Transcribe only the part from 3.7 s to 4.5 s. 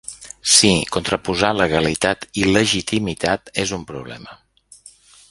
un problema.